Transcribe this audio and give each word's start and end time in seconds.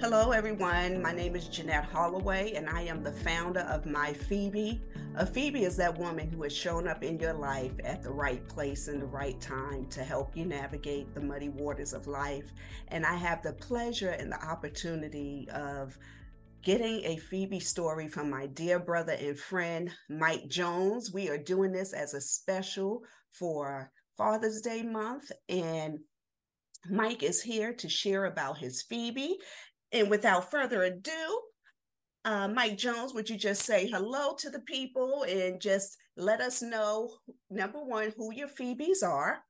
Hello, 0.00 0.30
everyone. 0.30 1.02
My 1.02 1.12
name 1.12 1.36
is 1.36 1.46
Jeanette 1.46 1.84
Holloway, 1.84 2.54
and 2.54 2.70
I 2.70 2.80
am 2.84 3.02
the 3.02 3.12
founder 3.12 3.60
of 3.60 3.84
My 3.84 4.14
Phoebe. 4.14 4.80
A 5.16 5.26
Phoebe 5.26 5.64
is 5.64 5.76
that 5.76 5.98
woman 5.98 6.30
who 6.30 6.42
has 6.42 6.56
shown 6.56 6.88
up 6.88 7.02
in 7.02 7.18
your 7.18 7.34
life 7.34 7.74
at 7.84 8.02
the 8.02 8.10
right 8.10 8.48
place 8.48 8.88
in 8.88 8.98
the 8.98 9.04
right 9.04 9.38
time 9.42 9.84
to 9.90 10.02
help 10.02 10.34
you 10.34 10.46
navigate 10.46 11.14
the 11.14 11.20
muddy 11.20 11.50
waters 11.50 11.92
of 11.92 12.06
life. 12.06 12.50
And 12.88 13.04
I 13.04 13.14
have 13.14 13.42
the 13.42 13.52
pleasure 13.52 14.08
and 14.08 14.32
the 14.32 14.42
opportunity 14.42 15.46
of 15.52 15.98
getting 16.62 17.04
a 17.04 17.18
Phoebe 17.18 17.60
story 17.60 18.08
from 18.08 18.30
my 18.30 18.46
dear 18.46 18.78
brother 18.78 19.18
and 19.20 19.38
friend, 19.38 19.90
Mike 20.08 20.48
Jones. 20.48 21.12
We 21.12 21.28
are 21.28 21.36
doing 21.36 21.72
this 21.72 21.92
as 21.92 22.14
a 22.14 22.22
special 22.22 23.02
for 23.32 23.92
Father's 24.16 24.62
Day 24.62 24.82
month, 24.82 25.30
and 25.50 25.98
Mike 26.88 27.22
is 27.22 27.42
here 27.42 27.74
to 27.74 27.90
share 27.90 28.24
about 28.24 28.56
his 28.56 28.80
Phoebe 28.80 29.36
and 29.92 30.10
without 30.10 30.50
further 30.50 30.82
ado, 30.84 31.40
uh, 32.24 32.48
Mike 32.48 32.76
Jones, 32.76 33.14
would 33.14 33.30
you 33.30 33.36
just 33.36 33.62
say 33.62 33.86
hello 33.86 34.34
to 34.38 34.50
the 34.50 34.60
people 34.60 35.24
and 35.28 35.60
just 35.60 35.96
let 36.16 36.40
us 36.40 36.60
know, 36.62 37.10
number 37.48 37.82
one, 37.82 38.12
who 38.16 38.32
your 38.32 38.48
Phoebes 38.48 39.02
are? 39.02 39.42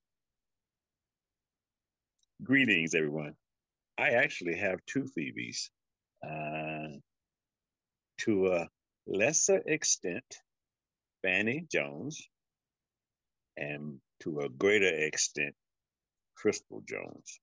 Greetings, 2.43 2.95
everyone. 2.95 3.35
I 3.99 4.11
actually 4.11 4.57
have 4.57 4.79
two 4.87 5.07
Phoebes. 5.15 5.71
Uh, 6.27 6.99
to 8.19 8.49
a 8.49 8.69
lesser 9.07 9.63
extent, 9.67 10.25
Fannie 11.23 11.67
Jones, 11.73 12.29
and 13.57 13.99
to 14.21 14.41
a 14.41 14.49
greater 14.51 14.89
extent, 14.89 15.55
Cristal 16.37 16.83
Jones. 16.87 17.41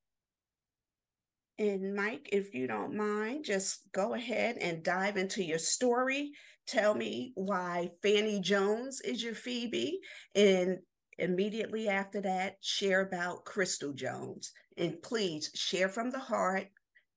And 1.58 1.94
Mike, 1.94 2.28
if 2.30 2.54
you 2.54 2.68
don't 2.68 2.96
mind, 2.96 3.44
just 3.44 3.80
go 3.92 4.14
ahead 4.14 4.58
and 4.60 4.84
dive 4.84 5.16
into 5.16 5.42
your 5.42 5.58
story. 5.58 6.30
Tell 6.68 6.94
me 6.94 7.32
why 7.34 7.88
Fannie 8.00 8.40
Jones 8.40 9.00
is 9.00 9.22
your 9.24 9.34
Phoebe. 9.34 9.98
And 10.36 10.78
immediately 11.18 11.88
after 11.88 12.20
that, 12.20 12.56
share 12.60 13.00
about 13.00 13.44
Cristal 13.44 13.92
Jones. 13.92 14.52
And 14.76 15.02
please 15.02 15.50
share 15.54 15.88
from 15.88 16.10
the 16.10 16.20
heart 16.20 16.68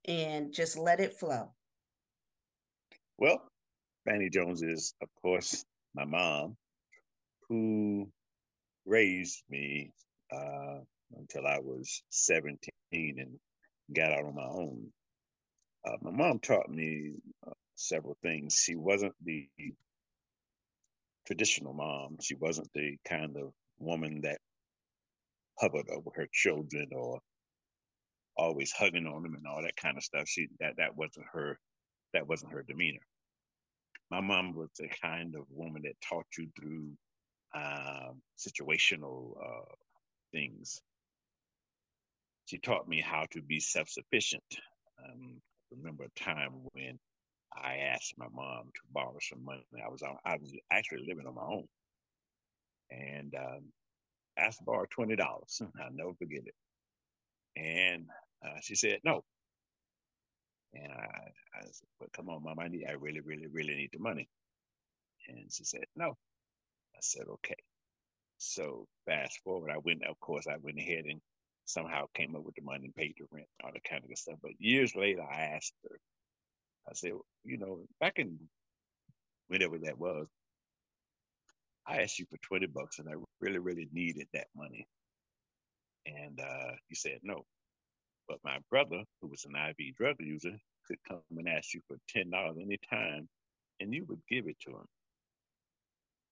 and 0.06 0.52
just 0.52 0.76
let 0.76 1.00
it 1.00 1.20
flow. 1.20 1.54
Well, 3.20 3.44
Fannie 4.06 4.32
Jones 4.32 4.64
is, 4.64 4.96
of 5.04 5.10
course, 5.22 5.64
my 5.94 6.06
mom, 6.06 6.58
who 7.48 8.10
raised 8.88 9.44
me 9.52 9.92
uh, 10.34 10.80
until 11.16 11.46
I 11.46 11.60
was 11.60 12.02
17 12.10 12.58
and 12.92 13.38
got 13.94 14.12
out 14.12 14.26
on 14.26 14.36
my 14.36 14.44
own. 14.44 14.88
Uh, 15.88 15.98
my 16.02 16.12
mom 16.12 16.40
taught 16.40 16.70
me 16.70 17.14
uh, 17.48 17.54
several 17.76 18.18
things. 18.22 18.62
She 18.64 18.76
wasn't 18.76 19.14
the 19.24 19.48
traditional 21.28 21.74
mom. 21.74 22.18
She 22.22 22.36
wasn't 22.36 22.70
the 22.74 22.98
kind 23.08 23.38
of 23.38 23.54
woman 23.80 24.22
that 24.22 24.40
hovered 25.60 25.90
over 25.90 26.12
her 26.16 26.28
children 26.32 26.90
or 26.94 27.20
always 28.38 28.72
hugging 28.72 29.08
on 29.08 29.24
them 29.24 29.36
and 29.36 29.46
all 29.48 29.62
that 29.62 29.76
kind 29.76 29.98
of 29.98 30.04
stuff. 30.04 30.28
She 30.28 30.48
that 30.60 30.78
that 30.78 30.96
wasn't 30.96 31.26
her 31.34 31.60
that 32.14 32.28
wasn't 32.28 32.54
her 32.54 32.64
demeanor. 32.64 33.02
My 34.12 34.22
mom 34.22 34.56
was 34.56 34.70
the 34.78 34.90
kind 35.02 35.36
of 35.36 35.44
woman 35.50 35.84
that 35.84 35.96
taught 36.08 36.26
you 36.38 36.48
through 36.60 36.92
um, 37.56 38.22
situational 38.38 39.34
uh, 39.42 39.76
things 40.34 40.82
she 42.46 42.58
taught 42.60 42.88
me 42.88 43.02
how 43.02 43.26
to 43.32 43.42
be 43.42 43.60
self 43.60 43.90
sufficient. 43.90 44.44
Um, 45.04 45.42
I 45.72 45.78
remember 45.78 46.06
a 46.06 46.20
time 46.20 46.52
when 46.74 47.00
I 47.56 47.78
asked 47.78 48.16
my 48.18 48.28
mom 48.34 48.66
to 48.76 48.82
borrow 48.92 49.18
some 49.22 49.44
money. 49.46 49.66
I 49.84 49.90
was 49.90 50.04
I 50.04 50.38
was 50.38 50.54
actually 50.72 51.06
living 51.08 51.28
on 51.28 51.36
my 51.36 51.44
own, 51.44 51.68
and 52.92 53.34
um, 53.36 53.74
asked 54.38 54.60
to 54.60 54.66
borrow 54.66 54.86
twenty 54.90 55.16
dollars. 55.16 55.62
I'll 55.84 55.94
never 55.94 56.14
forget 56.16 56.44
it. 56.46 56.56
And 57.58 58.08
uh, 58.46 58.60
she 58.62 58.76
said 58.76 59.00
no. 59.04 59.24
And 60.74 60.92
I, 60.92 61.60
I 61.60 61.62
said, 61.64 61.88
"But 62.00 62.14
come 62.14 62.30
on, 62.30 62.44
mom, 62.44 62.60
I 62.60 62.68
need, 62.68 62.86
I 62.88 62.94
really, 62.94 63.22
really, 63.22 63.48
really 63.48 63.76
need 63.76 63.92
the 63.94 64.00
money." 64.00 64.30
And 65.30 65.52
she 65.54 65.64
said 65.66 65.84
no. 65.96 66.10
I 66.96 67.00
said 67.02 67.24
okay. 67.30 67.56
So 68.38 68.88
fast 69.06 69.40
forward, 69.44 69.72
I 69.72 69.78
went. 69.80 70.06
Of 70.06 70.20
course, 70.20 70.48
I 70.48 70.58
went 70.62 70.80
ahead 70.80 71.06
and 71.08 71.22
somehow 71.72 72.06
came 72.16 72.36
up 72.36 72.44
with 72.44 72.56
the 72.56 72.62
money 72.62 72.86
and 72.86 72.96
paid 72.96 73.16
the 73.18 73.26
rent, 73.32 73.48
all 73.64 73.72
that 73.74 73.84
kind 73.84 74.04
of 74.04 74.18
stuff. 74.18 74.38
But 74.42 74.52
years 74.60 74.96
later, 74.96 75.22
I 75.22 75.42
asked 75.56 75.74
her, 75.84 75.98
I 76.90 76.94
said, 76.94 77.14
you 77.44 77.58
know, 77.58 77.82
back 78.00 78.18
in 78.18 78.38
whenever 79.48 79.78
that 79.80 79.98
was, 79.98 80.28
I 81.88 82.02
asked 82.02 82.20
you 82.20 82.26
for 82.30 82.38
20 82.38 82.68
bucks 82.68 83.00
and 83.00 83.10
I 83.10 83.14
really, 83.40 83.60
really 83.60 83.88
needed 83.92 84.28
that 84.34 84.48
money. 84.56 84.88
And 86.06 86.40
uh, 86.40 86.72
you 86.90 86.96
said 86.96 87.20
no. 87.24 87.46
But 88.28 88.38
my 88.44 88.60
brother, 88.70 89.04
who 89.22 89.28
was 89.28 89.46
an 89.46 89.56
IV 89.56 89.96
drug 89.96 90.16
user, 90.20 90.58
could 90.88 91.00
come 91.08 91.22
and 91.38 91.50
ask 91.50 91.74
you 91.74 91.82
for 91.88 91.98
$10 92.16 92.62
anytime 92.62 93.28
and 93.80 93.94
you 93.94 94.06
would 94.08 94.22
give 94.30 94.48
it 94.48 94.58
to 94.62 94.72
him. 94.72 94.86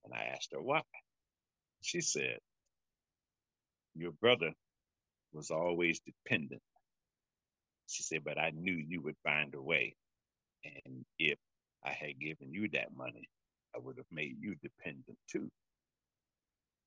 And 0.05 0.13
I 0.13 0.31
asked 0.33 0.49
her 0.53 0.61
why. 0.61 0.81
She 1.81 2.01
said, 2.01 2.39
Your 3.95 4.11
brother 4.11 4.53
was 5.33 5.51
always 5.51 5.99
dependent. 5.99 6.61
She 7.87 8.03
said, 8.03 8.23
but 8.23 8.37
I 8.37 8.51
knew 8.51 8.73
you 8.73 9.01
would 9.01 9.17
find 9.23 9.53
a 9.55 9.61
way. 9.61 9.95
And 10.63 11.05
if 11.17 11.37
I 11.83 11.91
had 11.91 12.19
given 12.19 12.51
you 12.53 12.69
that 12.73 12.95
money, 12.95 13.29
I 13.75 13.79
would 13.79 13.97
have 13.97 14.05
made 14.11 14.37
you 14.39 14.55
dependent 14.61 15.17
too. 15.29 15.49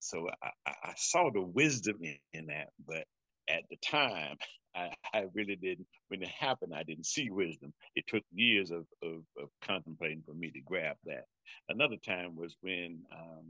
So 0.00 0.28
I, 0.42 0.50
I 0.66 0.94
saw 0.97 1.30
the 1.30 1.41
wisdom 1.41 1.98
in, 2.03 2.16
in, 2.32 2.47
that, 2.47 2.70
but 2.86 3.04
at 3.48 3.62
the 3.70 3.76
time, 3.76 4.36
I, 4.74 4.91
I, 5.12 5.26
really 5.34 5.56
didn't. 5.56 5.86
When 6.09 6.22
it 6.22 6.28
happened, 6.28 6.72
I 6.74 6.82
didn't 6.82 7.04
see 7.06 7.30
wisdom. 7.30 7.74
It 7.94 8.06
took 8.06 8.22
years 8.32 8.70
of, 8.70 8.86
of, 9.03 9.22
of 9.38 9.50
contemplating 9.62 10.22
for 10.26 10.32
me 10.32 10.50
to 10.50 10.60
grab 10.60 10.97
that. 11.04 11.24
Another 11.69 11.97
time 11.97 12.34
was 12.34 12.56
when 12.62 13.03
um, 13.12 13.44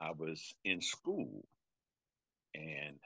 I 0.00 0.10
was 0.10 0.54
in 0.64 0.82
school 0.82 1.44
and 2.54 2.96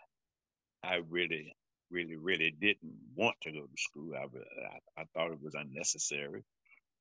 I 0.84 1.00
really, 1.08 1.54
really, 1.90 2.16
really 2.16 2.54
didn't 2.60 2.94
want 3.14 3.36
to 3.42 3.52
go 3.52 3.60
to 3.60 3.76
school. 3.76 4.12
I, 4.14 4.24
I, 4.24 5.02
I 5.02 5.04
thought 5.14 5.32
it 5.32 5.42
was 5.42 5.54
unnecessary 5.54 6.44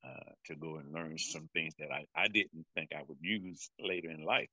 uh, 0.06 0.32
to 0.46 0.56
go 0.56 0.78
and 0.78 0.94
learn 0.94 1.18
some 1.18 1.50
things 1.54 1.74
that 1.80 1.92
I, 1.92 2.06
I 2.16 2.28
didn't 2.28 2.66
think 2.76 2.90
I 2.94 3.04
would 3.08 3.18
use 3.22 3.70
later 3.80 4.10
in 4.12 4.24
life. 4.24 4.50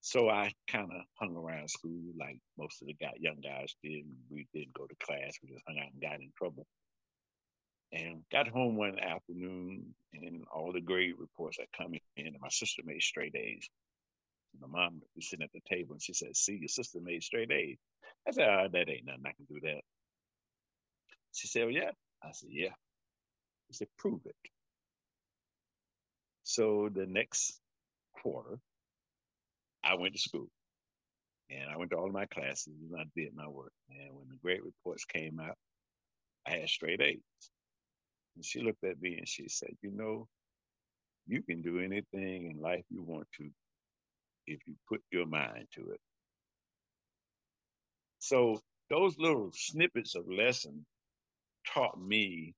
So 0.00 0.28
I 0.28 0.52
kind 0.68 0.90
of 0.92 1.02
hung 1.14 1.36
around 1.36 1.68
school 1.68 2.00
like 2.18 2.38
most 2.56 2.80
of 2.80 2.88
the 2.88 2.94
guy, 2.94 3.12
young 3.18 3.40
guys 3.42 3.74
did. 3.82 4.04
We 4.30 4.46
didn't 4.54 4.74
go 4.74 4.86
to 4.86 4.94
class. 5.04 5.34
We 5.42 5.50
just 5.50 5.64
hung 5.66 5.78
out 5.78 5.92
and 5.92 6.00
got 6.00 6.20
in 6.20 6.30
trouble. 6.36 6.66
And 7.92 8.22
got 8.30 8.48
home 8.48 8.76
one 8.76 8.98
afternoon, 8.98 9.94
and 10.12 10.44
all 10.52 10.72
the 10.72 10.80
grade 10.80 11.14
reports 11.18 11.58
had 11.58 11.68
come 11.76 11.94
in, 11.94 12.26
and 12.26 12.36
my 12.40 12.48
sister 12.50 12.82
made 12.84 13.00
straight 13.00 13.34
A's 13.34 13.68
my 14.60 14.68
mom 14.68 15.00
was 15.14 15.28
sitting 15.28 15.44
at 15.44 15.52
the 15.52 15.60
table 15.68 15.94
and 15.94 16.02
she 16.02 16.12
said, 16.14 16.36
See, 16.36 16.56
your 16.56 16.68
sister 16.68 17.00
made 17.00 17.22
straight 17.22 17.50
A's. 17.50 17.78
I 18.26 18.32
said, 18.32 18.48
oh, 18.48 18.68
That 18.72 18.88
ain't 18.88 19.06
nothing. 19.06 19.22
I 19.26 19.32
can 19.32 19.46
do 19.48 19.60
that. 19.62 19.82
She 21.34 21.48
said, 21.48 21.64
well, 21.64 21.74
Yeah. 21.74 21.90
I 22.22 22.30
said, 22.32 22.50
Yeah. 22.52 22.74
She 23.68 23.74
said, 23.74 23.88
Prove 23.98 24.20
it. 24.24 24.36
So 26.44 26.88
the 26.94 27.06
next 27.06 27.60
quarter, 28.22 28.58
I 29.84 29.94
went 29.94 30.14
to 30.14 30.20
school 30.20 30.48
and 31.50 31.70
I 31.70 31.76
went 31.76 31.90
to 31.90 31.96
all 31.96 32.06
of 32.06 32.12
my 32.12 32.26
classes 32.26 32.74
and 32.90 33.00
I 33.00 33.04
did 33.16 33.34
my 33.34 33.48
work. 33.48 33.72
And 33.90 34.14
when 34.16 34.28
the 34.28 34.36
grade 34.42 34.60
reports 34.64 35.04
came 35.04 35.40
out, 35.40 35.56
I 36.46 36.52
had 36.52 36.68
straight 36.68 37.00
A's. 37.00 37.20
And 38.36 38.44
she 38.44 38.62
looked 38.62 38.84
at 38.84 39.00
me 39.00 39.18
and 39.18 39.28
she 39.28 39.48
said, 39.48 39.70
You 39.82 39.90
know, 39.90 40.28
you 41.26 41.42
can 41.42 41.62
do 41.62 41.80
anything 41.80 42.50
in 42.50 42.60
life 42.60 42.84
you 42.90 43.02
want 43.02 43.26
to 43.38 43.50
if 44.46 44.60
you 44.66 44.74
put 44.88 45.02
your 45.10 45.26
mind 45.26 45.66
to 45.74 45.90
it. 45.90 46.00
So 48.18 48.60
those 48.90 49.16
little 49.18 49.50
snippets 49.52 50.14
of 50.14 50.24
lesson 50.28 50.84
taught 51.72 52.00
me 52.00 52.54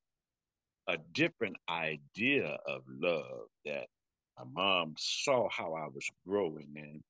a 0.89 0.97
different 1.13 1.57
idea 1.69 2.57
of 2.67 2.83
love 2.89 3.49
that 3.65 3.87
my 4.39 4.45
mom 4.53 4.95
saw 4.99 5.49
how 5.51 5.75
I 5.75 5.89
was 5.89 6.09
growing 6.27 6.73
and 6.77 7.03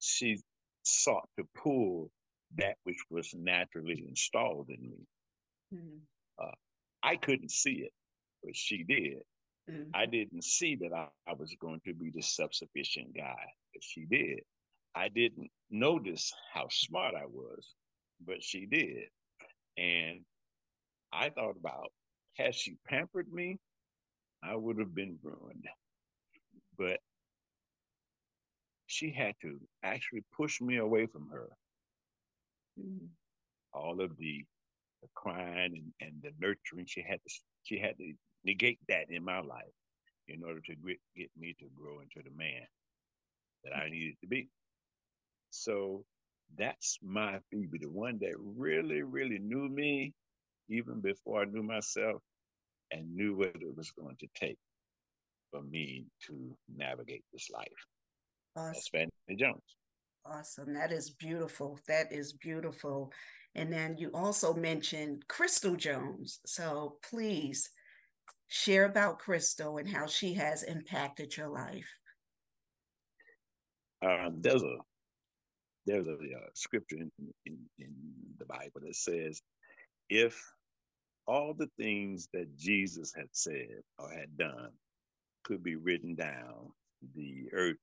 she 0.00 0.40
sought 0.82 1.28
to 1.38 1.44
pull 1.54 2.10
that 2.56 2.76
which 2.84 2.98
was 3.10 3.34
naturally 3.36 4.04
installed 4.08 4.68
in 4.68 4.90
me. 4.90 5.06
Mm-hmm. 5.74 6.44
Uh, 6.44 6.52
I 7.02 7.16
couldn't 7.16 7.50
see 7.50 7.84
it, 7.84 7.92
but 8.42 8.56
she 8.56 8.84
did. 8.84 9.22
Mm-hmm. 9.70 9.90
I 9.94 10.06
didn't 10.06 10.44
see 10.44 10.76
that 10.76 10.92
I, 10.92 11.06
I 11.28 11.34
was 11.34 11.54
going 11.60 11.80
to 11.86 11.94
be 11.94 12.10
the 12.14 12.22
self 12.22 12.52
sufficient 12.54 13.14
guy 13.16 13.46
she 13.80 14.04
did. 14.04 14.40
I 14.94 15.08
didn't 15.08 15.50
notice 15.70 16.32
how 16.52 16.68
smart 16.70 17.14
I 17.14 17.26
was, 17.26 17.74
but 18.24 18.42
she 18.42 18.66
did. 18.66 19.08
And 19.76 20.20
I 21.12 21.30
thought 21.30 21.56
about 21.58 21.90
had 22.34 22.54
she 22.54 22.76
pampered 22.86 23.32
me, 23.32 23.58
I 24.42 24.54
would 24.56 24.78
have 24.78 24.94
been 24.94 25.18
ruined. 25.22 25.66
But 26.76 26.98
she 28.86 29.10
had 29.10 29.34
to 29.42 29.60
actually 29.82 30.24
push 30.36 30.60
me 30.60 30.78
away 30.78 31.06
from 31.06 31.28
her. 31.30 31.48
Mm-hmm. 32.78 33.06
All 33.72 34.00
of 34.00 34.16
the, 34.18 34.44
the 35.02 35.08
crying 35.14 35.74
and, 35.74 35.92
and 36.00 36.22
the 36.22 36.30
nurturing, 36.40 36.86
she 36.86 37.02
had 37.02 37.20
to 37.26 37.34
she 37.62 37.78
had 37.78 37.96
to 37.98 38.12
negate 38.44 38.78
that 38.88 39.06
in 39.08 39.24
my 39.24 39.40
life 39.40 39.64
in 40.28 40.42
order 40.44 40.60
to 40.60 40.74
get, 40.74 40.98
get 41.16 41.30
me 41.38 41.54
to 41.58 41.66
grow 41.76 42.00
into 42.00 42.22
the 42.22 42.36
man 42.36 42.62
that 43.64 43.76
I 43.76 43.88
needed 43.88 44.16
to 44.20 44.26
be. 44.26 44.48
So 45.50 46.04
that's 46.56 46.98
my 47.02 47.38
Phoebe, 47.50 47.78
the 47.78 47.88
one 47.88 48.18
that 48.20 48.34
really, 48.38 49.02
really 49.02 49.38
knew 49.38 49.68
me 49.68 50.12
even 50.68 51.00
before 51.00 51.42
I 51.42 51.44
knew 51.44 51.62
myself 51.62 52.22
and 52.90 53.14
knew 53.14 53.36
what 53.36 53.56
it 53.56 53.76
was 53.76 53.90
going 53.90 54.16
to 54.20 54.26
take 54.34 54.58
for 55.50 55.62
me 55.62 56.06
to 56.26 56.56
navigate 56.74 57.24
this 57.32 57.48
life. 57.52 57.66
Awesome. 58.56 59.08
That's 59.28 59.40
Jones. 59.40 59.76
Awesome. 60.26 60.74
That 60.74 60.92
is 60.92 61.10
beautiful. 61.10 61.78
That 61.86 62.12
is 62.12 62.32
beautiful. 62.32 63.12
And 63.54 63.72
then 63.72 63.96
you 63.98 64.10
also 64.14 64.54
mentioned 64.54 65.24
Cristal 65.28 65.76
Jones. 65.76 66.40
So 66.46 66.96
please 67.08 67.70
share 68.48 68.84
about 68.86 69.18
Cristal 69.18 69.78
and 69.78 69.88
how 69.88 70.06
she 70.06 70.34
has 70.34 70.62
impacted 70.62 71.36
your 71.36 71.48
life. 71.48 71.88
Um, 74.04 74.40
there's 74.42 74.62
a 74.62 74.76
there's 75.86 76.08
a 76.08 76.14
uh, 76.14 76.48
scripture 76.54 76.96
in, 76.96 77.10
in, 77.46 77.58
in 77.78 77.94
the 78.38 78.46
Bible 78.46 78.80
that 78.82 78.96
says, 78.96 79.40
if 80.10 80.40
all 81.26 81.54
the 81.54 81.70
things 81.78 82.28
that 82.32 82.56
Jesus 82.56 83.12
had 83.16 83.28
said 83.32 83.82
or 83.98 84.10
had 84.10 84.36
done 84.38 84.70
could 85.44 85.62
be 85.62 85.76
written 85.76 86.14
down, 86.14 86.72
the 87.14 87.46
earth 87.52 87.76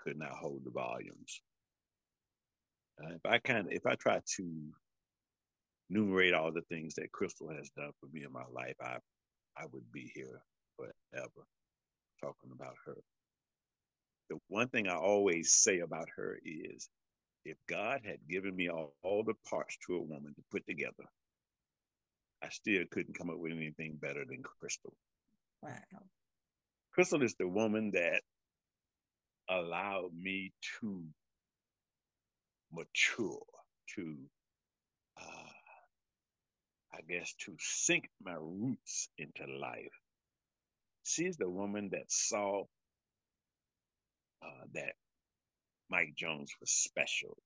could 0.00 0.18
not 0.18 0.32
hold 0.32 0.62
the 0.64 0.70
volumes. 0.70 1.40
Uh, 3.02 3.14
if 3.14 3.26
I 3.26 3.38
kind 3.38 3.66
of, 3.66 3.72
if 3.72 3.86
I 3.86 3.94
try 3.96 4.20
to 4.36 4.44
enumerate 5.90 6.34
all 6.34 6.52
the 6.52 6.62
things 6.62 6.94
that 6.96 7.12
Cristal 7.12 7.48
has 7.50 7.70
done 7.76 7.92
for 8.00 8.08
me 8.12 8.24
in 8.24 8.32
my 8.32 8.44
life, 8.52 8.76
I, 8.82 8.98
I 9.56 9.64
would 9.72 9.90
be 9.92 10.10
here 10.14 10.42
forever 10.76 11.46
talking 12.20 12.50
about 12.52 12.74
her. 12.86 12.96
The 14.30 14.38
one 14.48 14.68
thing 14.68 14.88
I 14.88 14.96
always 14.96 15.52
say 15.52 15.80
about 15.80 16.08
her 16.16 16.38
is 16.44 16.88
if 17.44 17.56
God 17.68 18.00
had 18.04 18.18
given 18.28 18.54
me 18.54 18.68
all, 18.68 18.94
all 19.02 19.24
the 19.24 19.34
parts 19.48 19.78
to 19.86 19.96
a 19.96 20.02
woman 20.02 20.34
to 20.34 20.42
put 20.50 20.66
together, 20.66 21.04
I 22.42 22.48
still 22.50 22.84
couldn't 22.90 23.16
come 23.16 23.30
up 23.30 23.38
with 23.38 23.52
anything 23.52 23.98
better 24.00 24.24
than 24.28 24.42
Cristal. 24.42 24.94
Wow. 25.62 25.72
Cristal 26.92 27.22
is 27.22 27.34
the 27.34 27.48
woman 27.48 27.90
that 27.92 28.22
allowed 29.48 30.10
me 30.14 30.52
to 30.80 31.04
mature, 32.72 33.40
to, 33.94 34.16
uh, 35.20 35.52
I 36.92 37.00
guess, 37.08 37.34
to 37.46 37.56
sink 37.58 38.08
my 38.22 38.36
roots 38.38 39.08
into 39.16 39.46
life. 39.58 39.98
She's 41.02 41.36
the 41.36 41.48
woman 41.48 41.88
that 41.92 42.10
saw 42.10 42.64
uh, 44.42 44.66
that 44.74 44.92
Mike 45.90 46.14
Jones 46.16 46.50
was 46.60 46.70
special. 46.70 47.36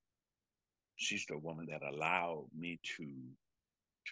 She's 0.97 1.25
the 1.27 1.39
woman 1.39 1.67
that 1.71 1.83
allowed 1.83 2.47
me 2.57 2.79
to 2.97 3.05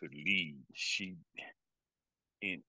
to 0.01 0.09
lead. 0.13 0.57
She 0.75 1.17
in 2.43 2.63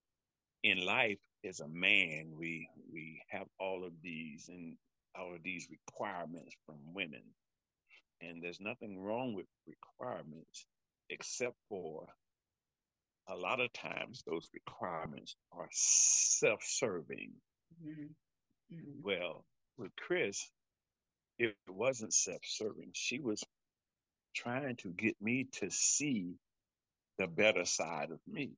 in 0.62 0.84
life 0.84 1.18
as 1.44 1.60
a 1.60 1.68
man, 1.68 2.32
we 2.36 2.68
we 2.92 3.20
have 3.28 3.46
all 3.58 3.84
of 3.84 3.92
these 4.02 4.48
and 4.48 4.76
all 5.18 5.34
of 5.34 5.42
these 5.42 5.68
requirements 5.70 6.54
from 6.66 6.76
women. 6.94 7.22
And 8.20 8.42
there's 8.42 8.60
nothing 8.60 9.00
wrong 9.00 9.34
with 9.34 9.46
requirements 9.66 10.66
except 11.10 11.56
for 11.68 12.06
a 13.28 13.34
lot 13.34 13.60
of 13.60 13.72
times 13.72 14.22
those 14.26 14.48
requirements 14.54 15.36
are 15.52 15.68
self-serving. 15.72 17.32
Mm-hmm. 17.84 18.74
Mm-hmm. 18.74 19.02
Well, 19.02 19.44
with 19.78 19.90
Chris, 19.96 20.50
it 21.38 21.56
wasn't 21.68 22.12
self-serving. 22.12 22.90
She 22.92 23.20
was 23.20 23.42
trying 24.34 24.76
to 24.76 24.90
get 24.90 25.16
me 25.20 25.46
to 25.52 25.70
see 25.70 26.34
the 27.18 27.26
better 27.26 27.64
side 27.64 28.10
of 28.10 28.20
me. 28.26 28.50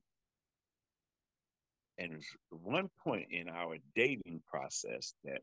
And 1.97 2.21
one 2.49 2.89
point 3.03 3.27
in 3.31 3.47
our 3.47 3.77
dating 3.95 4.41
process 4.49 5.13
that 5.23 5.41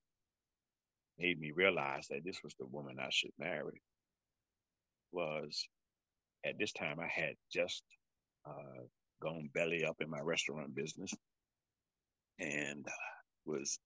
made 1.19 1.41
me 1.41 1.53
realize 1.53 2.09
that 2.09 2.25
this 2.25 2.43
was 2.43 2.55
the 2.59 2.67
woman 2.67 2.99
I 3.01 3.09
should 3.11 3.33
marry 3.39 3.81
was 5.13 5.67
at 6.45 6.59
this 6.59 6.73
time 6.73 6.99
I 7.01 7.09
had 7.09 7.35
just 7.51 7.83
uh, 8.47 8.83
gone 9.23 9.49
belly 9.55 9.85
up 9.85 9.97
in 10.01 10.11
my 10.11 10.21
restaurant 10.21 10.75
business 10.75 11.13
and 12.39 12.87
was 13.45 13.79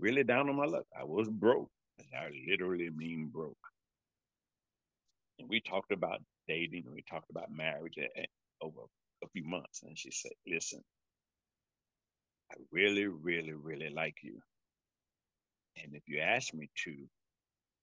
really 0.00 0.24
down 0.24 0.48
on 0.48 0.56
my 0.56 0.64
luck. 0.64 0.86
I 0.98 1.04
was 1.04 1.28
broke. 1.28 1.70
I 2.18 2.28
literally 2.48 2.90
mean 2.90 3.30
broke. 3.32 3.56
And 5.38 5.48
we 5.48 5.60
talked 5.60 5.92
about 5.92 6.22
dating 6.48 6.84
and 6.86 6.94
we 6.94 7.04
talked 7.08 7.30
about 7.30 7.50
marriage 7.50 7.96
over 8.60 8.80
a 9.22 9.28
few 9.28 9.44
months. 9.44 9.82
And 9.82 9.96
she 9.98 10.10
said, 10.10 10.32
Listen, 10.46 10.80
I 12.50 12.56
really, 12.72 13.06
really, 13.06 13.52
really 13.52 13.90
like 13.90 14.16
you. 14.22 14.40
And 15.82 15.94
if 15.94 16.02
you 16.06 16.20
ask 16.20 16.52
me 16.52 16.68
to, 16.84 16.94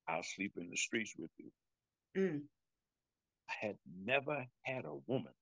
I'll 0.08 0.24
sleep 0.24 0.54
in 0.58 0.70
the 0.70 0.78
streets 0.78 1.14
with 1.18 1.32
you. 1.38 1.52
Mm. 2.18 2.42
I 3.50 3.68
had 3.68 3.76
never 4.06 4.46
had 4.64 4.86
a 4.86 4.96
woman 5.08 5.34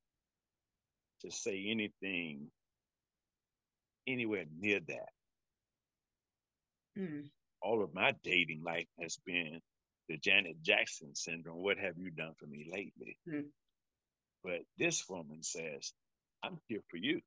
to 1.21 1.31
say 1.31 1.65
anything 1.69 2.51
anywhere 4.07 4.45
near 4.59 4.79
that. 4.87 5.09
Mm. 6.97 7.29
All 7.61 7.83
of 7.83 7.93
my 7.93 8.13
dating 8.23 8.63
life 8.63 8.87
has 9.01 9.17
been 9.25 9.61
the 10.07 10.17
Janet 10.17 10.61
Jackson 10.61 11.15
syndrome. 11.15 11.63
What 11.63 11.77
have 11.77 11.97
you 11.97 12.11
done 12.11 12.33
for 12.39 12.45
me 12.45 12.67
lately? 12.71 13.17
Mm. 13.27 13.45
But 14.43 14.59
this 14.77 15.03
woman 15.09 15.41
says, 15.41 15.93
I'm 16.43 16.59
here 16.67 16.81
for 16.89 16.97
you. 16.97 17.21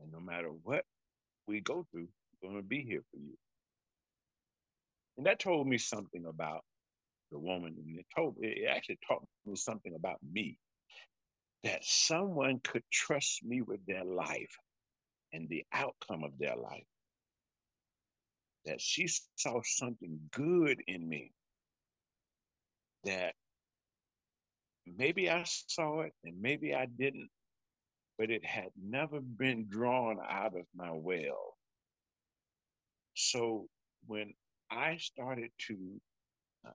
And 0.00 0.10
no 0.12 0.20
matter 0.20 0.48
what 0.64 0.84
we 1.46 1.60
go 1.60 1.86
through, 1.90 2.08
I'm 2.42 2.50
going 2.50 2.62
to 2.62 2.68
be 2.68 2.82
here 2.82 3.02
for 3.10 3.18
you. 3.18 3.36
And 5.16 5.26
that 5.26 5.38
told 5.38 5.66
me 5.66 5.78
something 5.78 6.26
about 6.26 6.62
the 7.30 7.38
woman. 7.38 7.76
And 7.78 7.98
it 7.98 8.06
told 8.14 8.36
it 8.40 8.66
actually 8.68 8.98
taught 9.06 9.24
me 9.46 9.54
something 9.56 9.94
about 9.94 10.18
me. 10.32 10.58
That 11.62 11.84
someone 11.84 12.60
could 12.64 12.82
trust 12.90 13.44
me 13.44 13.62
with 13.62 13.84
their 13.86 14.04
life 14.04 14.56
and 15.32 15.48
the 15.48 15.64
outcome 15.72 16.24
of 16.24 16.36
their 16.38 16.56
life. 16.56 16.86
That 18.64 18.80
she 18.80 19.08
saw 19.36 19.60
something 19.64 20.20
good 20.30 20.82
in 20.86 21.08
me 21.08 21.32
that 23.04 23.34
maybe 24.86 25.30
I 25.30 25.42
saw 25.44 26.02
it 26.02 26.12
and 26.24 26.40
maybe 26.40 26.74
I 26.74 26.86
didn't, 26.86 27.30
but 28.18 28.30
it 28.30 28.44
had 28.44 28.70
never 28.80 29.20
been 29.20 29.66
drawn 29.68 30.18
out 30.28 30.56
of 30.56 30.66
my 30.76 30.92
well. 30.92 31.56
So 33.14 33.66
when 34.06 34.32
I 34.70 34.96
started 34.98 35.50
to 35.68 36.00
uh, 36.66 36.70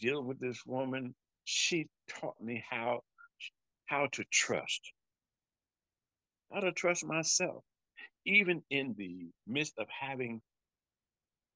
deal 0.00 0.22
with 0.22 0.40
this 0.40 0.64
woman, 0.66 1.14
she 1.44 1.88
taught 2.08 2.40
me 2.40 2.64
how 2.68 3.02
how 3.86 4.06
to 4.12 4.24
trust, 4.30 4.92
how 6.52 6.60
to 6.60 6.72
trust 6.72 7.04
myself, 7.06 7.64
even 8.26 8.62
in 8.70 8.94
the 8.98 9.28
midst 9.46 9.78
of 9.78 9.86
having 9.88 10.42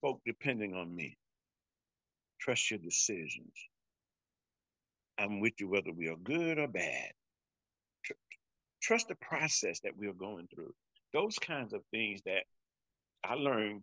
folk 0.02 0.20
depending 0.26 0.74
on 0.74 0.94
me. 0.94 1.16
Trust 2.40 2.70
your 2.70 2.80
decisions. 2.80 3.54
I'm 5.18 5.40
with 5.40 5.54
you 5.60 5.68
whether 5.68 5.92
we 5.92 6.08
are 6.08 6.16
good 6.16 6.58
or 6.58 6.66
bad. 6.68 7.12
Tr- 8.04 8.12
trust 8.82 9.08
the 9.08 9.14
process 9.14 9.80
that 9.80 9.96
we 9.96 10.08
are 10.08 10.12
going 10.12 10.48
through. 10.52 10.74
Those 11.12 11.38
kinds 11.38 11.72
of 11.72 11.82
things 11.92 12.20
that 12.26 12.42
I 13.24 13.34
learned 13.34 13.82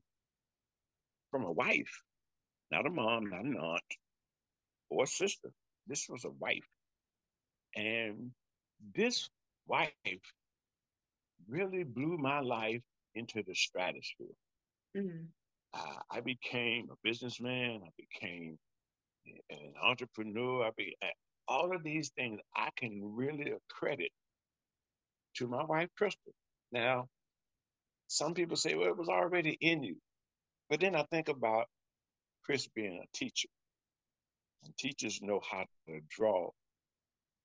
from 1.31 1.45
a 1.45 1.51
wife, 1.51 2.03
not 2.71 2.85
a 2.85 2.89
mom, 2.89 3.29
not 3.29 3.45
an 3.45 3.57
aunt, 3.57 3.81
or 4.89 5.03
a 5.03 5.07
sister. 5.07 5.49
This 5.87 6.07
was 6.09 6.25
a 6.25 6.31
wife. 6.31 6.67
And 7.75 8.31
this 8.95 9.29
wife 9.67 9.91
really 11.47 11.83
blew 11.83 12.17
my 12.17 12.41
life 12.41 12.81
into 13.15 13.43
the 13.43 13.55
stratosphere. 13.55 14.27
Mm-hmm. 14.97 15.25
Uh, 15.73 15.99
I 16.11 16.21
became 16.21 16.89
a 16.91 16.95
businessman. 17.03 17.81
I 17.83 17.89
became 17.97 18.57
an 19.49 19.73
entrepreneur. 19.83 20.65
I 20.65 20.71
be 20.75 20.95
all 21.47 21.75
of 21.75 21.83
these 21.83 22.09
things 22.15 22.39
I 22.55 22.69
can 22.77 23.01
really 23.03 23.51
accredit 23.51 24.11
to 25.35 25.47
my 25.47 25.63
wife, 25.63 25.89
Cristal. 25.97 26.33
Now, 26.71 27.07
some 28.07 28.33
people 28.33 28.57
say, 28.57 28.75
well, 28.75 28.87
it 28.87 28.97
was 28.97 29.09
already 29.09 29.57
in 29.61 29.83
you. 29.83 29.95
But 30.69 30.79
then 30.79 30.95
I 30.95 31.03
think 31.11 31.29
about 31.29 31.65
Chris 32.43 32.67
being 32.75 33.03
a 33.03 33.17
teacher. 33.17 33.49
And 34.63 34.75
teachers 34.77 35.21
know 35.21 35.41
how 35.49 35.65
to 35.87 35.99
draw 36.09 36.49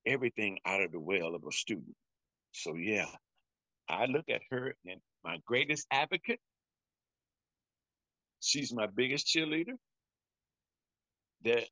everything 0.06 0.58
out 0.66 0.82
of 0.82 0.92
the 0.92 1.00
well 1.00 1.34
of 1.34 1.42
a 1.46 1.52
student. 1.52 1.94
So, 2.52 2.74
yeah, 2.74 3.06
I 3.88 4.06
look 4.06 4.24
at 4.28 4.42
her 4.50 4.74
and 4.86 5.00
my 5.24 5.38
greatest 5.46 5.86
advocate. 5.90 6.40
She's 8.44 8.72
my 8.72 8.86
biggest 8.86 9.26
cheerleader. 9.26 9.74
That 11.44 11.64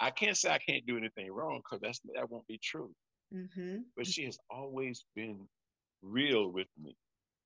I 0.00 0.10
can't 0.10 0.36
say 0.36 0.50
I 0.50 0.58
can't 0.58 0.86
do 0.86 0.96
anything 0.96 1.32
wrong 1.32 1.60
because 1.62 1.80
that's 1.80 2.00
that 2.14 2.30
won't 2.30 2.46
be 2.46 2.58
true. 2.62 2.90
Mm-hmm. 3.32 3.78
But 3.96 4.06
she 4.06 4.24
has 4.24 4.38
always 4.50 5.04
been 5.14 5.48
real 6.02 6.50
with 6.52 6.68
me 6.82 6.96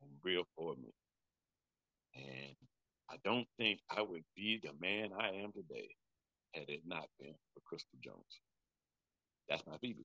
and 0.02 0.11
real 0.25 0.45
for 0.57 0.75
me. 0.76 0.93
And 2.17 2.57
I 3.11 3.17
don't 3.25 3.47
think 3.59 3.81
I 3.90 4.02
would 4.02 4.25
be 4.35 4.61
the 4.62 4.73
man 4.81 5.11
I 5.19 5.28
am 5.28 5.52
today 5.52 5.88
had 6.55 6.69
it 6.69 6.81
not 6.87 7.07
been 7.21 7.35
for 7.55 7.61
Cristal 7.67 7.99
Jones. 8.02 8.40
That's 9.49 9.62
my 9.67 9.76
baby. 9.81 10.05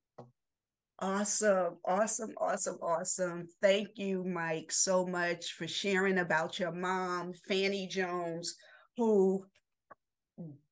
Awesome, 0.99 1.77
awesome, 1.85 2.33
awesome, 2.37 2.77
awesome. 2.81 3.47
Thank 3.61 3.89
you, 3.95 4.23
Mike, 4.23 4.71
so 4.71 5.05
much 5.05 5.53
for 5.53 5.67
sharing 5.67 6.19
about 6.19 6.59
your 6.59 6.71
mom, 6.71 7.33
Fannie 7.47 7.87
Jones, 7.87 8.55
who 8.95 9.45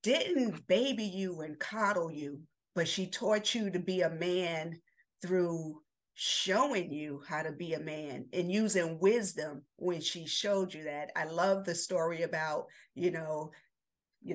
didn't 0.04 0.68
baby 0.68 1.04
you 1.04 1.42
and 1.42 1.60
coddle 1.60 2.12
you, 2.12 2.40
but 2.76 2.88
she 2.88 3.08
taught 3.08 3.54
you 3.54 3.70
to 3.72 3.80
be 3.80 4.02
a 4.02 4.10
man 4.10 4.80
through 5.22 5.82
showing 6.14 6.92
you 6.92 7.22
how 7.28 7.42
to 7.42 7.52
be 7.52 7.74
a 7.74 7.80
man 7.80 8.26
and 8.32 8.52
using 8.52 9.00
wisdom 9.00 9.64
when 9.78 10.00
she 10.02 10.28
showed 10.28 10.74
you 10.74 10.84
that. 10.84 11.10
I 11.16 11.26
love 11.26 11.66
the 11.66 11.76
story 11.76 12.22
about, 12.22 12.66
you 12.94 13.12
know, 13.12 13.52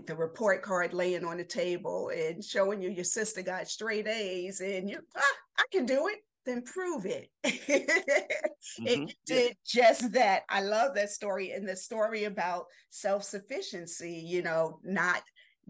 the 0.06 0.16
report 0.16 0.62
card 0.62 0.92
laying 0.92 1.24
on 1.24 1.36
the 1.36 1.44
table 1.44 2.10
and 2.14 2.42
showing 2.42 2.82
you 2.82 2.90
your 2.90 3.04
sister 3.04 3.42
got 3.42 3.68
straight 3.68 4.08
A's 4.08 4.60
and 4.60 4.90
you, 4.90 4.98
ah, 5.16 5.36
I 5.58 5.64
can 5.70 5.86
do 5.86 6.08
it, 6.08 6.18
then 6.44 6.62
prove 6.62 7.06
it. 7.06 7.30
mm-hmm. 7.46 8.86
And 8.86 9.08
you 9.08 9.14
did 9.26 9.56
just 9.64 10.12
that. 10.12 10.42
I 10.48 10.62
love 10.62 10.94
that 10.94 11.10
story 11.10 11.52
and 11.52 11.68
the 11.68 11.76
story 11.76 12.24
about 12.24 12.66
self 12.90 13.22
sufficiency, 13.24 14.22
you 14.26 14.42
know, 14.42 14.80
not 14.82 15.22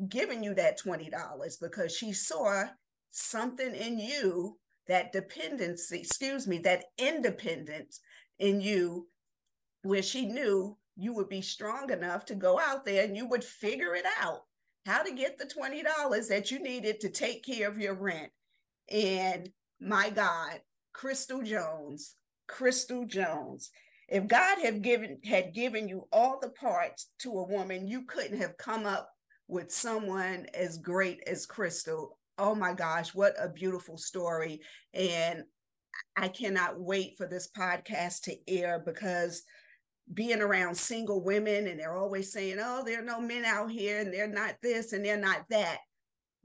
giving 0.09 0.43
you 0.43 0.55
that 0.55 0.79
$20 0.81 1.11
because 1.61 1.95
she 1.95 2.13
saw 2.13 2.65
something 3.11 3.75
in 3.75 3.99
you 3.99 4.59
that 4.89 5.13
dependency, 5.13 5.99
excuse 5.99 6.47
me, 6.47 6.59
that 6.59 6.85
independence 6.99 8.01
in 8.39 8.61
you, 8.61 9.09
where 9.83 10.03
she 10.03 10.27
knew 10.27 10.77
you 10.97 11.15
would 11.15 11.29
be 11.29 11.43
strong 11.43 11.91
enough 11.91 12.25
to 12.27 12.35
go 12.35 12.59
out 12.59 12.85
there 12.85 13.05
and 13.05 13.17
you 13.17 13.29
would 13.29 13.45
figure 13.45 13.95
it 13.95 14.05
out 14.21 14.41
how 14.85 15.03
to 15.03 15.13
get 15.13 15.39
the 15.39 15.45
$20 15.45 16.29
that 16.29 16.51
you 16.51 16.63
needed 16.63 17.01
to 17.01 17.09
take 17.09 17.45
care 17.45 17.69
of 17.69 17.79
your 17.79 17.95
rent. 17.95 18.31
And 18.91 19.51
my 19.81 20.11
God, 20.11 20.61
Cristal 20.93 21.43
Jones, 21.43 22.15
Cristal 22.47 23.05
Jones. 23.05 23.71
If 24.09 24.29
God 24.29 24.59
had 24.63 24.83
given 24.83 25.19
had 25.25 25.53
given 25.53 25.89
you 25.89 26.07
all 26.13 26.39
the 26.41 26.51
parts 26.51 27.09
to 27.21 27.31
a 27.31 27.49
woman, 27.49 27.89
you 27.89 28.03
couldn't 28.03 28.41
have 28.41 28.57
come 28.57 28.87
up 28.87 29.11
with 29.49 29.73
someone 29.73 30.47
as 30.55 30.79
great 30.79 31.21
as 31.27 31.45
Cristal 31.45 32.17
oh 32.39 32.55
my 32.55 32.73
gosh, 32.73 33.15
what 33.15 33.35
a 33.41 33.49
beautiful 33.49 33.97
story. 33.97 34.61
And 34.93 35.45
I 36.17 36.29
cannot 36.29 36.79
wait 36.79 37.17
for 37.17 37.27
this 37.27 37.49
podcast 37.57 38.23
to 38.23 38.37
air 38.49 38.83
because 38.85 39.43
being 40.13 40.41
around 40.41 40.77
single 40.77 41.23
women 41.23 41.67
and 41.67 41.79
they're 41.81 41.97
always 41.97 42.33
saying, 42.33 42.59
oh, 42.61 42.83
there 42.85 43.01
are 43.01 43.05
no 43.05 43.21
men 43.21 43.45
out 43.45 43.71
here 43.71 44.01
and 44.01 44.13
they're 44.13 44.29
not 44.29 44.55
this 44.63 44.93
and 44.93 45.05
they're 45.05 45.17
not 45.17 45.45
that. 45.51 45.79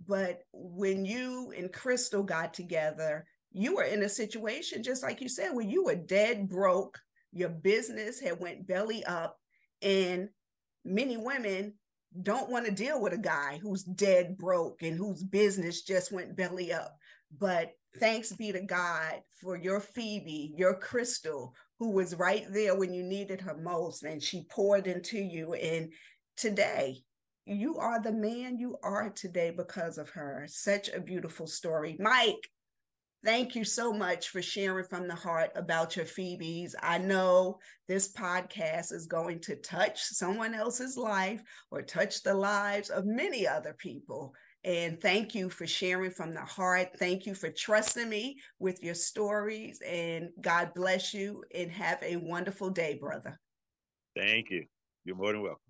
But 0.07 0.39
when 0.51 1.05
you 1.05 1.53
and 1.55 1.71
Cristal 1.71 2.23
got 2.23 2.53
together, 2.53 3.25
you 3.51 3.75
were 3.75 3.83
in 3.83 4.01
a 4.01 4.09
situation, 4.09 4.81
just 4.81 5.03
like 5.03 5.21
you 5.21 5.29
said, 5.29 5.51
where 5.51 5.65
you 5.65 5.83
were 5.83 5.95
dead 5.95 6.49
broke, 6.49 6.99
your 7.31 7.49
business 7.49 8.19
had 8.19 8.39
went 8.39 8.65
belly 8.67 9.03
up, 9.05 9.37
and 9.81 10.29
many 10.83 11.17
women 11.17 11.73
don't 12.21 12.49
want 12.49 12.65
to 12.65 12.71
deal 12.71 13.01
with 13.01 13.13
a 13.13 13.17
guy 13.17 13.59
who's 13.61 13.83
dead 13.83 14.37
broke 14.37 14.81
and 14.81 14.97
whose 14.97 15.23
business 15.23 15.83
just 15.83 16.11
went 16.11 16.35
belly 16.35 16.73
up. 16.73 16.97
But 17.37 17.71
thanks 17.99 18.33
be 18.33 18.51
to 18.51 18.61
God 18.61 19.21
for 19.41 19.55
your 19.55 19.79
Phoebe, 19.79 20.53
your 20.57 20.75
Cristal, 20.75 21.53
who 21.81 21.89
was 21.89 22.13
right 22.13 22.45
there 22.51 22.75
when 22.75 22.93
you 22.93 23.01
needed 23.01 23.41
her 23.41 23.57
most 23.57 24.03
and 24.03 24.21
she 24.21 24.45
poured 24.51 24.85
into 24.85 25.17
you. 25.17 25.55
And 25.55 25.91
today, 26.37 26.99
you 27.47 27.79
are 27.79 27.99
the 27.99 28.11
man 28.11 28.59
you 28.59 28.77
are 28.83 29.09
today 29.09 29.49
because 29.49 29.97
of 29.97 30.11
her. 30.11 30.45
Such 30.47 30.89
a 30.89 31.01
beautiful 31.01 31.47
story. 31.47 31.97
Mike, 31.99 32.47
Thank 33.23 33.53
you 33.53 33.63
so 33.63 33.93
much 33.93 34.29
for 34.29 34.41
sharing 34.41 34.87
from 34.87 35.07
the 35.07 35.13
heart 35.13 35.51
about 35.53 35.95
your 35.95 36.05
Phoebes. 36.05 36.75
I 36.81 36.97
know 36.97 37.59
this 37.87 38.11
podcast 38.11 38.91
is 38.91 39.05
going 39.05 39.41
to 39.41 39.57
touch 39.57 40.01
someone 40.01 40.55
else's 40.55 40.97
life 40.97 41.43
or 41.69 41.83
touch 41.83 42.23
the 42.23 42.33
lives 42.33 42.89
of 42.89 43.05
many 43.05 43.47
other 43.47 43.75
people. 43.77 44.33
And 44.63 45.01
thank 45.01 45.33
you 45.33 45.49
for 45.49 45.65
sharing 45.65 46.11
from 46.11 46.33
the 46.33 46.41
heart. 46.41 46.89
Thank 46.97 47.25
you 47.25 47.33
for 47.33 47.49
trusting 47.49 48.07
me 48.07 48.37
with 48.59 48.83
your 48.83 48.93
stories. 48.93 49.81
And 49.85 50.29
God 50.39 50.73
bless 50.75 51.13
you 51.13 51.43
and 51.53 51.71
have 51.71 52.01
a 52.03 52.17
wonderful 52.17 52.69
day, 52.69 52.97
brother. 53.01 53.39
Thank 54.15 54.51
you. 54.51 54.65
You're 55.03 55.15
more 55.15 55.31
than 55.31 55.41
welcome. 55.41 55.61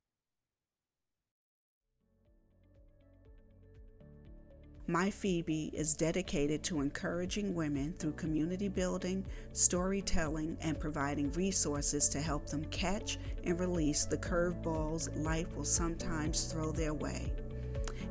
My 4.88 5.10
Phoebe 5.10 5.72
is 5.74 5.94
dedicated 5.94 6.64
to 6.64 6.82
encouraging 6.82 7.56
women 7.56 7.94
through 7.98 8.12
community 8.14 8.68
building, 8.68 9.26
storytelling, 9.54 10.58
and 10.60 10.78
providing 10.78 11.32
resources 11.32 12.10
to 12.10 12.20
help 12.20 12.48
them 12.48 12.66
catch 12.66 13.18
and 13.46 13.58
release 13.58 14.04
the 14.04 14.18
curveballs 14.18 15.08
life 15.24 15.56
will 15.56 15.64
sometimes 15.64 16.52
throw 16.52 16.74
their 16.74 16.94
way. 16.94 17.32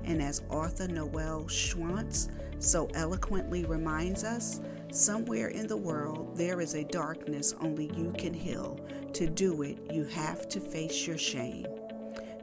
And 0.05 0.23
as 0.23 0.43
author 0.49 0.89
Noel 0.89 1.45
Schwantz 1.45 2.29
so 2.59 2.89
eloquently 2.95 3.65
reminds 3.65 4.25
us, 4.25 4.61
somewhere 4.93 5.49
in 5.49 5.67
the 5.67 5.77
world 5.77 6.37
there 6.37 6.61
is 6.61 6.75
a 6.75 6.85
darkness 6.85 7.55
only 7.61 7.91
you 7.97 8.13
can 8.19 8.35
heal. 8.35 8.81
To 9.15 9.27
do 9.27 9.63
it, 9.63 9.79
you 9.93 10.05
have 10.05 10.49
to 10.49 10.61
face 10.61 11.07
your 11.07 11.19
shame. 11.19 11.67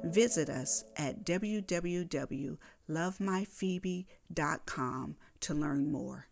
Visit 0.04 0.50
us 0.50 0.86
at 0.98 1.26
www 1.26 2.58
lovemyphoebe.com 2.90 5.16
to 5.40 5.54
learn 5.54 5.92
more. 5.92 6.27